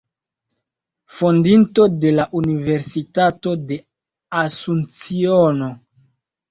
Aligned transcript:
Fondinto 1.17 1.85
de 2.05 2.15
la 2.21 2.27
Universitato 2.41 3.55
de 3.69 3.79
Asunciono. 4.43 5.71